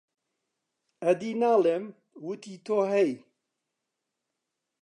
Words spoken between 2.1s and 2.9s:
وەتی تۆ